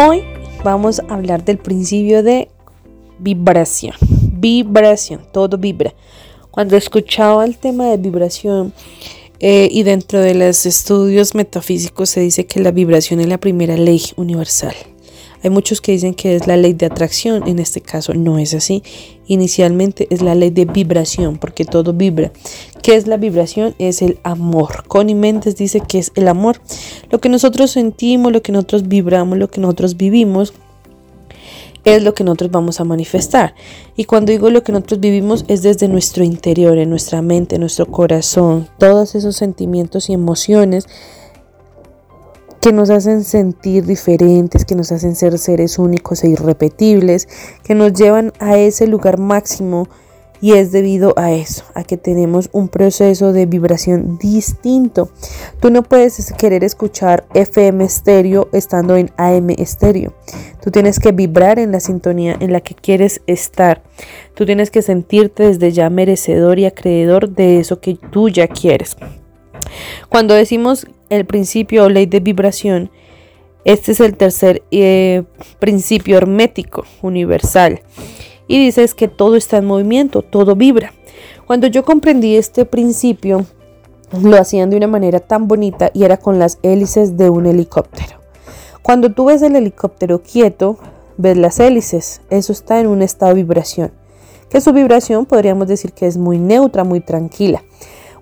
Hoy 0.00 0.22
vamos 0.62 1.00
a 1.00 1.12
hablar 1.12 1.44
del 1.44 1.58
principio 1.58 2.22
de 2.22 2.48
vibración. 3.18 3.96
Vibración, 4.32 5.22
todo 5.32 5.58
vibra. 5.58 5.92
Cuando 6.52 6.76
escuchaba 6.76 7.44
el 7.44 7.58
tema 7.58 7.86
de 7.86 7.96
vibración 7.96 8.72
eh, 9.40 9.68
y 9.68 9.82
dentro 9.82 10.20
de 10.20 10.36
los 10.36 10.66
estudios 10.66 11.34
metafísicos 11.34 12.10
se 12.10 12.20
dice 12.20 12.46
que 12.46 12.60
la 12.60 12.70
vibración 12.70 13.18
es 13.18 13.26
la 13.26 13.38
primera 13.38 13.76
ley 13.76 14.00
universal. 14.14 14.76
Hay 15.42 15.50
muchos 15.50 15.80
que 15.80 15.92
dicen 15.92 16.14
que 16.14 16.34
es 16.36 16.46
la 16.46 16.56
ley 16.56 16.72
de 16.72 16.86
atracción, 16.86 17.46
en 17.46 17.58
este 17.58 17.80
caso 17.80 18.14
no 18.14 18.38
es 18.38 18.54
así. 18.54 18.82
Inicialmente 19.26 20.06
es 20.10 20.22
la 20.22 20.34
ley 20.34 20.50
de 20.50 20.64
vibración, 20.64 21.36
porque 21.36 21.64
todo 21.64 21.92
vibra. 21.92 22.32
¿Qué 22.82 22.96
es 22.96 23.06
la 23.06 23.16
vibración? 23.16 23.74
Es 23.78 24.02
el 24.02 24.18
amor. 24.22 24.84
Connie 24.88 25.14
Méndez 25.14 25.56
dice 25.56 25.80
que 25.80 25.98
es 25.98 26.12
el 26.14 26.28
amor. 26.28 26.60
Lo 27.10 27.20
que 27.20 27.28
nosotros 27.28 27.70
sentimos, 27.70 28.32
lo 28.32 28.42
que 28.42 28.52
nosotros 28.52 28.88
vibramos, 28.88 29.38
lo 29.38 29.50
que 29.50 29.60
nosotros 29.60 29.96
vivimos, 29.96 30.54
es 31.84 32.02
lo 32.02 32.14
que 32.14 32.24
nosotros 32.24 32.50
vamos 32.50 32.80
a 32.80 32.84
manifestar. 32.84 33.54
Y 33.96 34.04
cuando 34.04 34.32
digo 34.32 34.50
lo 34.50 34.62
que 34.62 34.72
nosotros 34.72 35.00
vivimos 35.00 35.44
es 35.48 35.62
desde 35.62 35.88
nuestro 35.88 36.24
interior, 36.24 36.78
en 36.78 36.90
nuestra 36.90 37.22
mente, 37.22 37.56
en 37.56 37.60
nuestro 37.60 37.86
corazón, 37.86 38.68
todos 38.78 39.14
esos 39.14 39.36
sentimientos 39.36 40.10
y 40.10 40.12
emociones 40.12 40.86
que 42.60 42.72
nos 42.72 42.90
hacen 42.90 43.24
sentir 43.24 43.84
diferentes, 43.84 44.64
que 44.64 44.74
nos 44.74 44.92
hacen 44.92 45.14
ser 45.14 45.38
seres 45.38 45.78
únicos 45.78 46.24
e 46.24 46.28
irrepetibles, 46.28 47.28
que 47.62 47.74
nos 47.74 47.92
llevan 47.92 48.32
a 48.40 48.56
ese 48.58 48.86
lugar 48.86 49.18
máximo 49.18 49.88
y 50.40 50.52
es 50.52 50.70
debido 50.70 51.14
a 51.16 51.32
eso, 51.32 51.64
a 51.74 51.82
que 51.82 51.96
tenemos 51.96 52.48
un 52.52 52.68
proceso 52.68 53.32
de 53.32 53.46
vibración 53.46 54.18
distinto. 54.18 55.10
Tú 55.60 55.70
no 55.70 55.82
puedes 55.82 56.32
querer 56.34 56.64
escuchar 56.64 57.26
FM 57.34 57.84
estéreo 57.84 58.48
estando 58.52 58.96
en 58.96 59.10
AM 59.16 59.50
estéreo. 59.50 60.14
Tú 60.62 60.70
tienes 60.70 61.00
que 61.00 61.12
vibrar 61.12 61.58
en 61.58 61.72
la 61.72 61.80
sintonía 61.80 62.36
en 62.38 62.52
la 62.52 62.60
que 62.60 62.74
quieres 62.74 63.20
estar. 63.26 63.82
Tú 64.34 64.46
tienes 64.46 64.70
que 64.70 64.82
sentirte 64.82 65.44
desde 65.44 65.72
ya 65.72 65.90
merecedor 65.90 66.58
y 66.58 66.66
acreedor 66.66 67.30
de 67.30 67.58
eso 67.58 67.80
que 67.80 67.98
tú 68.10 68.28
ya 68.28 68.46
quieres. 68.46 68.96
Cuando 70.08 70.34
decimos 70.34 70.86
el 71.10 71.26
principio 71.26 71.84
o 71.84 71.88
ley 71.88 72.06
de 72.06 72.20
vibración, 72.20 72.90
este 73.64 73.92
es 73.92 74.00
el 74.00 74.16
tercer 74.16 74.62
eh, 74.70 75.24
principio 75.58 76.16
hermético 76.16 76.84
universal. 77.02 77.82
Y 78.46 78.58
dices 78.64 78.94
que 78.94 79.08
todo 79.08 79.36
está 79.36 79.58
en 79.58 79.66
movimiento, 79.66 80.22
todo 80.22 80.56
vibra. 80.56 80.94
Cuando 81.46 81.66
yo 81.66 81.84
comprendí 81.84 82.36
este 82.36 82.64
principio, 82.64 83.44
lo 84.22 84.36
hacían 84.38 84.70
de 84.70 84.76
una 84.76 84.86
manera 84.86 85.20
tan 85.20 85.48
bonita 85.48 85.90
y 85.92 86.04
era 86.04 86.16
con 86.16 86.38
las 86.38 86.58
hélices 86.62 87.16
de 87.16 87.28
un 87.30 87.46
helicóptero. 87.46 88.18
Cuando 88.82 89.12
tú 89.12 89.26
ves 89.26 89.42
el 89.42 89.54
helicóptero 89.54 90.22
quieto, 90.22 90.78
ves 91.18 91.36
las 91.36 91.60
hélices. 91.60 92.22
Eso 92.30 92.52
está 92.52 92.80
en 92.80 92.86
un 92.86 93.02
estado 93.02 93.34
de 93.34 93.42
vibración. 93.42 93.92
Que 94.48 94.62
su 94.62 94.72
vibración 94.72 95.26
podríamos 95.26 95.68
decir 95.68 95.92
que 95.92 96.06
es 96.06 96.16
muy 96.16 96.38
neutra, 96.38 96.84
muy 96.84 97.00
tranquila. 97.00 97.62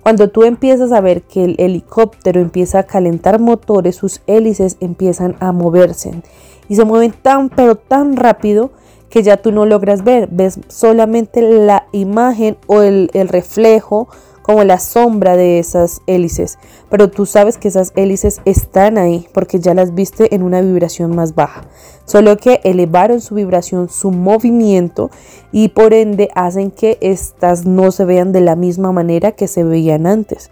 Cuando 0.06 0.28
tú 0.28 0.44
empiezas 0.44 0.92
a 0.92 1.00
ver 1.00 1.22
que 1.22 1.42
el 1.42 1.56
helicóptero 1.58 2.40
empieza 2.40 2.78
a 2.78 2.82
calentar 2.84 3.40
motores, 3.40 3.96
sus 3.96 4.20
hélices 4.28 4.76
empiezan 4.78 5.34
a 5.40 5.50
moverse. 5.50 6.22
Y 6.68 6.76
se 6.76 6.84
mueven 6.84 7.10
tan 7.10 7.48
pero 7.48 7.74
tan 7.74 8.14
rápido 8.14 8.70
que 9.10 9.24
ya 9.24 9.36
tú 9.36 9.50
no 9.50 9.66
logras 9.66 10.04
ver, 10.04 10.28
ves 10.30 10.60
solamente 10.68 11.42
la 11.42 11.88
imagen 11.90 12.56
o 12.68 12.82
el, 12.82 13.10
el 13.14 13.26
reflejo 13.26 14.06
como 14.46 14.62
la 14.62 14.78
sombra 14.78 15.36
de 15.36 15.58
esas 15.58 16.02
hélices, 16.06 16.56
pero 16.88 17.10
tú 17.10 17.26
sabes 17.26 17.58
que 17.58 17.66
esas 17.66 17.92
hélices 17.96 18.40
están 18.44 18.96
ahí 18.96 19.26
porque 19.34 19.58
ya 19.58 19.74
las 19.74 19.92
viste 19.92 20.32
en 20.36 20.44
una 20.44 20.60
vibración 20.60 21.16
más 21.16 21.34
baja, 21.34 21.62
solo 22.04 22.36
que 22.36 22.60
elevaron 22.62 23.20
su 23.20 23.34
vibración, 23.34 23.88
su 23.88 24.12
movimiento 24.12 25.10
y 25.50 25.70
por 25.70 25.92
ende 25.92 26.28
hacen 26.36 26.70
que 26.70 26.96
estas 27.00 27.66
no 27.66 27.90
se 27.90 28.04
vean 28.04 28.30
de 28.30 28.40
la 28.40 28.54
misma 28.54 28.92
manera 28.92 29.32
que 29.32 29.48
se 29.48 29.64
veían 29.64 30.06
antes. 30.06 30.50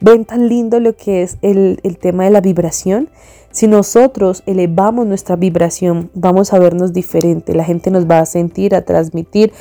¿Ven 0.00 0.26
tan 0.26 0.48
lindo 0.48 0.78
lo 0.78 0.94
que 0.94 1.22
es 1.22 1.38
el, 1.42 1.80
el 1.82 1.98
tema 1.98 2.24
de 2.24 2.30
la 2.30 2.40
vibración? 2.40 3.08
Si 3.50 3.66
nosotros 3.66 4.44
elevamos 4.46 5.06
nuestra 5.06 5.34
vibración, 5.34 6.10
vamos 6.14 6.52
a 6.52 6.58
vernos 6.60 6.92
diferente. 6.92 7.54
La 7.54 7.64
gente 7.64 7.90
nos 7.90 8.08
va 8.08 8.18
a 8.18 8.26
sentir, 8.26 8.74
a 8.74 8.82
transmitir, 8.82 9.52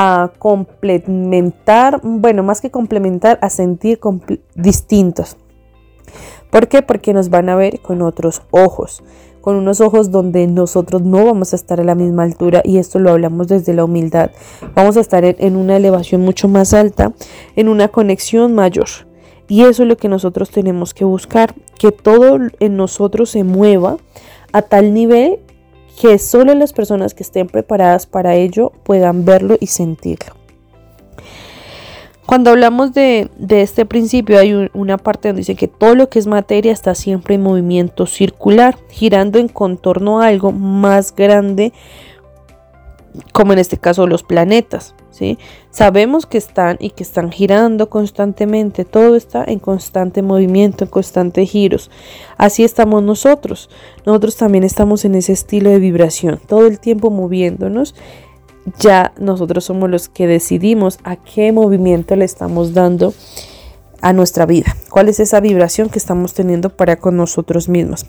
a 0.00 0.30
complementar, 0.38 2.00
bueno, 2.04 2.44
más 2.44 2.60
que 2.60 2.70
complementar, 2.70 3.36
a 3.42 3.50
sentir 3.50 3.98
distintos. 4.54 5.36
¿Por 6.52 6.68
qué? 6.68 6.82
Porque 6.82 7.12
nos 7.12 7.30
van 7.30 7.48
a 7.48 7.56
ver 7.56 7.80
con 7.80 8.02
otros 8.02 8.42
ojos, 8.52 9.02
con 9.40 9.56
unos 9.56 9.80
ojos 9.80 10.12
donde 10.12 10.46
nosotros 10.46 11.02
no 11.02 11.24
vamos 11.24 11.52
a 11.52 11.56
estar 11.56 11.80
a 11.80 11.84
la 11.84 11.96
misma 11.96 12.22
altura 12.22 12.62
y 12.64 12.78
esto 12.78 13.00
lo 13.00 13.10
hablamos 13.10 13.48
desde 13.48 13.74
la 13.74 13.82
humildad. 13.82 14.30
Vamos 14.76 14.96
a 14.96 15.00
estar 15.00 15.24
en 15.24 15.56
una 15.56 15.76
elevación 15.76 16.20
mucho 16.20 16.46
más 16.46 16.74
alta, 16.74 17.12
en 17.56 17.68
una 17.68 17.88
conexión 17.88 18.54
mayor. 18.54 18.86
Y 19.48 19.62
eso 19.62 19.82
es 19.82 19.88
lo 19.88 19.96
que 19.96 20.08
nosotros 20.08 20.50
tenemos 20.50 20.94
que 20.94 21.06
buscar, 21.06 21.56
que 21.76 21.90
todo 21.90 22.38
en 22.60 22.76
nosotros 22.76 23.30
se 23.30 23.42
mueva 23.42 23.96
a 24.52 24.62
tal 24.62 24.94
nivel 24.94 25.40
que 26.00 26.18
solo 26.18 26.54
las 26.54 26.72
personas 26.72 27.12
que 27.12 27.24
estén 27.24 27.48
preparadas 27.48 28.06
para 28.06 28.36
ello 28.36 28.72
puedan 28.84 29.24
verlo 29.24 29.56
y 29.58 29.66
sentirlo. 29.66 30.34
Cuando 32.24 32.50
hablamos 32.50 32.92
de, 32.92 33.30
este 33.48 33.86
principio 33.86 34.38
hay 34.38 34.70
una 34.74 34.98
parte 34.98 35.28
donde 35.28 35.40
dice 35.40 35.54
que 35.54 35.66
todo 35.66 35.94
lo 35.94 36.10
que 36.10 36.18
es 36.18 36.26
materia 36.26 36.72
está 36.72 36.94
siempre 36.94 37.36
en 37.36 37.42
movimiento 37.42 38.04
circular, 38.06 38.76
girando 38.90 39.38
en 39.38 39.48
contorno 39.48 40.20
a 40.20 40.26
algo 40.26 40.52
más 40.52 41.14
grande, 41.14 41.72
como 43.32 43.54
en 43.54 43.58
este 43.58 43.78
caso 43.78 44.06
los 44.06 44.22
planetas. 44.22 44.94
Sabemos 45.70 46.26
que 46.26 46.38
están 46.38 46.76
y 46.80 46.90
que 46.90 47.02
están 47.02 47.30
girando 47.30 47.90
constantemente, 47.90 48.84
todo 48.84 49.16
está 49.16 49.44
en 49.44 49.58
constante 49.58 50.22
movimiento, 50.22 50.84
en 50.84 50.90
constantes 50.90 51.50
giros. 51.50 51.90
Así 52.36 52.64
estamos 52.64 53.02
nosotros. 53.02 53.68
Nosotros 54.06 54.36
también 54.36 54.64
estamos 54.64 55.04
en 55.04 55.14
ese 55.14 55.32
estilo 55.32 55.70
de 55.70 55.78
vibración, 55.78 56.40
todo 56.46 56.66
el 56.66 56.78
tiempo 56.78 57.10
moviéndonos. 57.10 57.94
Ya 58.78 59.12
nosotros 59.18 59.64
somos 59.64 59.88
los 59.88 60.08
que 60.08 60.26
decidimos 60.26 60.98
a 61.02 61.16
qué 61.16 61.52
movimiento 61.52 62.16
le 62.16 62.24
estamos 62.24 62.74
dando 62.74 63.14
a 64.02 64.12
nuestra 64.12 64.46
vida. 64.46 64.76
¿Cuál 64.90 65.08
es 65.08 65.20
esa 65.20 65.40
vibración 65.40 65.88
que 65.88 65.98
estamos 65.98 66.34
teniendo 66.34 66.70
para 66.70 66.96
con 66.96 67.16
nosotros 67.16 67.68
mismos? 67.68 68.06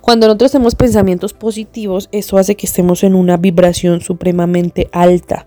Cuando 0.00 0.26
nosotros 0.26 0.52
tenemos 0.52 0.74
pensamientos 0.74 1.32
positivos, 1.32 2.08
eso 2.12 2.38
hace 2.38 2.54
que 2.54 2.66
estemos 2.66 3.04
en 3.04 3.14
una 3.14 3.36
vibración 3.36 4.00
supremamente 4.00 4.88
alta. 4.92 5.46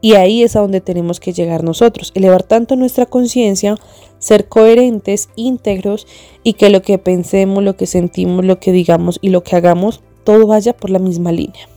Y 0.00 0.14
ahí 0.14 0.42
es 0.42 0.54
a 0.54 0.60
donde 0.60 0.80
tenemos 0.80 1.18
que 1.18 1.32
llegar 1.32 1.64
nosotros, 1.64 2.12
elevar 2.14 2.44
tanto 2.44 2.76
nuestra 2.76 3.06
conciencia, 3.06 3.76
ser 4.18 4.48
coherentes, 4.48 5.28
íntegros 5.34 6.06
y 6.44 6.52
que 6.52 6.70
lo 6.70 6.82
que 6.82 6.98
pensemos, 6.98 7.64
lo 7.64 7.76
que 7.76 7.86
sentimos, 7.86 8.44
lo 8.44 8.60
que 8.60 8.70
digamos 8.70 9.18
y 9.20 9.30
lo 9.30 9.42
que 9.42 9.56
hagamos, 9.56 10.00
todo 10.22 10.46
vaya 10.46 10.76
por 10.76 10.90
la 10.90 11.00
misma 11.00 11.32
línea. 11.32 11.68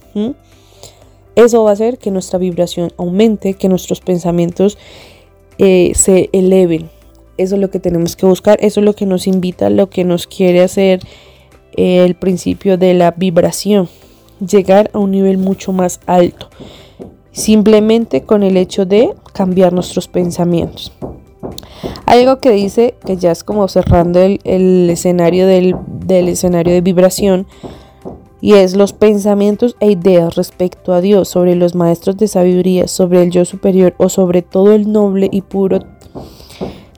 Eso 1.36 1.64
va 1.64 1.72
a 1.72 1.74
hacer 1.74 1.98
que 1.98 2.12
nuestra 2.12 2.38
vibración 2.38 2.92
aumente, 2.98 3.56
que 3.56 3.70
nuestros 3.70 4.02
pensamientos 4.02 4.78
eh, 5.58 5.94
se 5.96 6.30
eleven. 6.34 6.90
Eso 7.38 7.56
es 7.56 7.62
lo 7.62 7.72
que 7.72 7.80
tenemos 7.80 8.16
que 8.16 8.28
buscar, 8.28 8.60
eso 8.62 8.82
es 8.82 8.86
lo 8.86 8.94
que 8.94 9.06
nos 9.06 9.26
invita, 9.26 9.70
lo 9.70 9.90
que 9.90 10.04
nos 10.04 10.28
quiere 10.28 10.62
hacer 10.62 11.00
el 11.76 12.16
principio 12.16 12.78
de 12.78 12.94
la 12.94 13.12
vibración, 13.12 13.90
llegar 14.40 14.90
a 14.94 15.00
un 15.00 15.12
nivel 15.12 15.38
mucho 15.38 15.74
más 15.74 16.00
alto 16.06 16.50
simplemente 17.32 18.24
con 18.24 18.44
el 18.44 18.58
hecho 18.58 18.86
de 18.86 19.14
cambiar 19.34 19.74
nuestros 19.74 20.08
pensamientos. 20.08 20.92
Algo 22.06 22.40
que 22.40 22.52
dice 22.52 22.96
que 23.06 23.18
ya 23.18 23.32
es 23.32 23.44
como 23.44 23.68
cerrando 23.68 24.20
el, 24.20 24.90
escenario 24.90 25.48
del, 25.48 25.76
del 25.88 26.28
escenario 26.28 26.74
de 26.74 26.82
vibración 26.82 27.48
y 28.42 28.54
es 28.54 28.76
los 28.76 28.92
pensamientos 28.92 29.76
e 29.80 29.92
ideas 29.92 30.36
respecto 30.36 30.94
a 30.94 31.02
Dios, 31.02 31.30
sobre 31.30 31.56
los 31.56 31.76
maestros 31.76 32.18
de 32.18 32.28
sabiduría, 32.28 32.88
sobre 32.88 33.24
el 33.24 33.32
yo 33.32 33.46
superior 33.46 33.94
o 33.98 34.10
sobre 34.10 34.42
todo 34.42 34.74
el 34.74 34.92
noble 34.92 35.30
y 35.32 35.42
puro, 35.42 35.80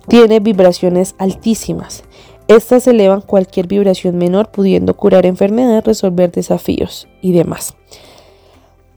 tiene 0.08 0.40
vibraciones 0.40 1.16
altísimas. 1.18 2.04
Estas 2.48 2.88
elevan 2.88 3.22
cualquier 3.22 3.68
vibración 3.68 4.18
menor, 4.18 4.52
pudiendo 4.52 4.96
curar 4.96 5.26
enfermedades, 5.26 5.86
resolver 5.86 6.32
desafíos 6.32 7.08
y 7.22 7.32
demás. 7.32 7.76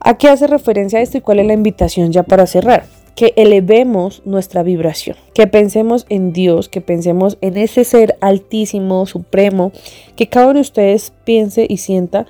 ¿A 0.01 0.19
qué 0.19 0.29
hace 0.29 0.47
referencia 0.47 1.01
esto 1.01 1.19
y 1.19 1.21
cuál 1.21 1.39
es 1.39 1.47
la 1.47 1.53
invitación 1.53 2.13
ya 2.13 2.23
para 2.23 2.47
cerrar? 2.47 2.87
Que 3.15 3.33
elevemos 3.37 4.23
nuestra 4.25 4.63
vibración, 4.63 5.17
que 5.33 5.47
pensemos 5.47 6.07
en 6.09 6.33
Dios, 6.33 6.69
que 6.69 6.81
pensemos 6.81 7.39
en 7.41 7.57
ese 7.57 7.85
ser 7.85 8.19
altísimo, 8.21 9.07
supremo, 9.07 9.73
que 10.17 10.29
cada 10.29 10.47
uno 10.47 10.55
de 10.55 10.61
ustedes 10.61 11.13
piense 11.25 11.67
y 11.69 11.79
sienta 11.79 12.27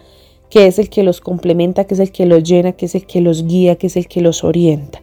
que 0.49 0.67
es 0.67 0.79
el 0.79 0.89
que 0.89 1.03
los 1.03 1.21
complementa, 1.21 1.85
que 1.85 1.95
es 1.95 2.01
el 2.01 2.13
que 2.13 2.27
los 2.27 2.45
llena, 2.45 2.73
que 2.73 2.87
es 2.87 2.95
el 2.95 3.07
que 3.07 3.21
los 3.21 3.47
guía, 3.47 3.77
que 3.77 3.89
es 3.89 3.97
el 3.97 4.07
que 4.07 4.21
los 4.21 4.45
orienta. 4.45 5.03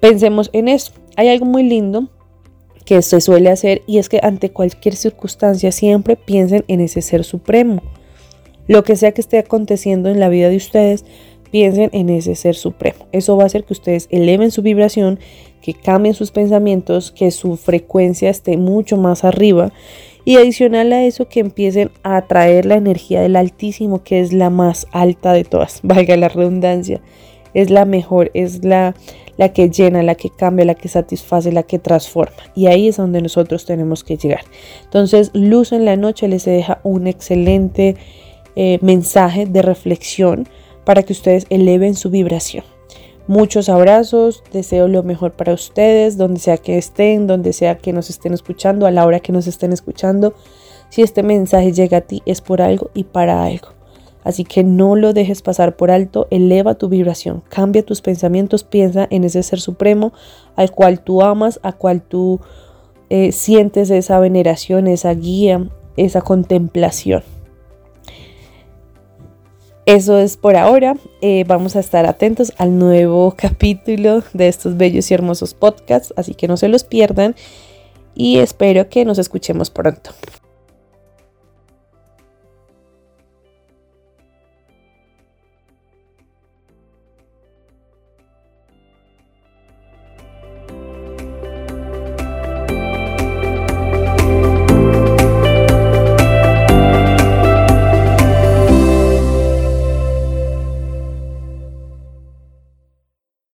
Pensemos 0.00 0.50
en 0.52 0.68
eso. 0.68 0.92
Hay 1.16 1.28
algo 1.28 1.44
muy 1.44 1.62
lindo 1.62 2.08
que 2.84 3.00
se 3.02 3.20
suele 3.20 3.50
hacer 3.50 3.82
y 3.86 3.98
es 3.98 4.08
que 4.08 4.20
ante 4.22 4.50
cualquier 4.50 4.96
circunstancia 4.96 5.72
siempre 5.72 6.16
piensen 6.16 6.64
en 6.68 6.80
ese 6.80 7.02
ser 7.02 7.24
supremo 7.24 7.82
Lo 8.66 8.84
que 8.84 8.96
sea 8.96 9.12
que 9.12 9.20
esté 9.20 9.38
aconteciendo 9.38 10.08
en 10.08 10.20
la 10.20 10.28
vida 10.28 10.48
de 10.48 10.56
ustedes, 10.56 11.04
piensen 11.50 11.90
en 11.92 12.08
ese 12.08 12.34
ser 12.34 12.54
supremo. 12.54 13.06
Eso 13.12 13.36
va 13.36 13.44
a 13.44 13.46
hacer 13.46 13.64
que 13.64 13.74
ustedes 13.74 14.08
eleven 14.10 14.50
su 14.50 14.62
vibración, 14.62 15.20
que 15.60 15.74
cambien 15.74 16.14
sus 16.14 16.32
pensamientos, 16.32 17.12
que 17.12 17.30
su 17.30 17.56
frecuencia 17.56 18.30
esté 18.30 18.56
mucho 18.56 18.96
más 18.96 19.22
arriba 19.22 19.72
y 20.24 20.36
adicional 20.36 20.92
a 20.92 21.04
eso 21.04 21.28
que 21.28 21.40
empiecen 21.40 21.90
a 22.02 22.16
atraer 22.16 22.64
la 22.64 22.76
energía 22.76 23.20
del 23.20 23.36
Altísimo, 23.36 24.02
que 24.02 24.20
es 24.20 24.32
la 24.32 24.50
más 24.50 24.86
alta 24.92 25.32
de 25.32 25.44
todas, 25.44 25.80
valga 25.82 26.16
la 26.16 26.28
redundancia, 26.28 27.00
es 27.54 27.70
la 27.70 27.84
mejor, 27.84 28.30
es 28.34 28.64
la, 28.64 28.94
la 29.36 29.52
que 29.52 29.70
llena, 29.70 30.02
la 30.02 30.14
que 30.14 30.30
cambia, 30.30 30.64
la 30.64 30.74
que 30.74 30.88
satisface, 30.88 31.52
la 31.52 31.62
que 31.62 31.78
transforma. 31.78 32.36
Y 32.54 32.66
ahí 32.66 32.88
es 32.88 32.96
donde 32.96 33.22
nosotros 33.22 33.64
tenemos 33.64 34.04
que 34.04 34.16
llegar. 34.16 34.44
Entonces, 34.84 35.30
Luz 35.34 35.72
en 35.72 35.84
la 35.84 35.96
noche 35.96 36.28
les 36.28 36.44
deja 36.44 36.80
un 36.82 37.06
excelente 37.06 37.96
eh, 38.56 38.78
mensaje 38.82 39.46
de 39.46 39.62
reflexión 39.62 40.48
para 40.84 41.02
que 41.02 41.12
ustedes 41.12 41.46
eleven 41.48 41.94
su 41.94 42.10
vibración. 42.10 42.64
Muchos 43.28 43.68
abrazos, 43.68 44.42
deseo 44.52 44.88
lo 44.88 45.04
mejor 45.04 45.32
para 45.32 45.54
ustedes, 45.54 46.18
donde 46.18 46.40
sea 46.40 46.56
que 46.56 46.76
estén, 46.76 47.26
donde 47.26 47.52
sea 47.52 47.78
que 47.78 47.92
nos 47.92 48.10
estén 48.10 48.34
escuchando, 48.34 48.84
a 48.84 48.90
la 48.90 49.06
hora 49.06 49.20
que 49.20 49.32
nos 49.32 49.46
estén 49.46 49.72
escuchando. 49.72 50.34
Si 50.88 51.02
este 51.02 51.22
mensaje 51.22 51.72
llega 51.72 51.98
a 51.98 52.00
ti 52.02 52.22
es 52.26 52.40
por 52.40 52.60
algo 52.60 52.90
y 52.94 53.04
para 53.04 53.44
algo. 53.44 53.68
Así 54.24 54.44
que 54.44 54.62
no 54.62 54.96
lo 54.96 55.12
dejes 55.12 55.42
pasar 55.42 55.76
por 55.76 55.90
alto, 55.90 56.28
eleva 56.30 56.74
tu 56.74 56.88
vibración, 56.88 57.42
cambia 57.48 57.84
tus 57.84 58.00
pensamientos, 58.00 58.62
piensa 58.62 59.06
en 59.10 59.24
ese 59.24 59.42
ser 59.42 59.60
supremo 59.60 60.12
al 60.54 60.70
cual 60.70 61.00
tú 61.00 61.22
amas, 61.22 61.58
a 61.62 61.72
cual 61.72 62.02
tú 62.02 62.40
eh, 63.10 63.32
sientes 63.32 63.90
esa 63.90 64.20
veneración, 64.20 64.86
esa 64.86 65.12
guía, 65.14 65.68
esa 65.96 66.22
contemplación. 66.22 67.22
Eso 69.84 70.18
es 70.18 70.36
por 70.36 70.56
ahora. 70.56 70.96
Eh, 71.20 71.44
vamos 71.48 71.74
a 71.74 71.80
estar 71.80 72.06
atentos 72.06 72.52
al 72.58 72.78
nuevo 72.78 73.34
capítulo 73.36 74.22
de 74.32 74.48
estos 74.48 74.76
bellos 74.76 75.10
y 75.10 75.14
hermosos 75.14 75.54
podcasts, 75.54 76.14
así 76.16 76.34
que 76.34 76.46
no 76.46 76.56
se 76.56 76.68
los 76.68 76.84
pierdan 76.84 77.34
y 78.14 78.38
espero 78.38 78.88
que 78.88 79.04
nos 79.04 79.18
escuchemos 79.18 79.70
pronto. 79.70 80.12